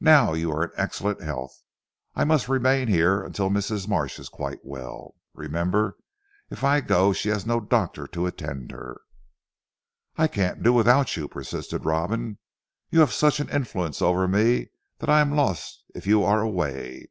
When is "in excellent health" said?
0.64-1.62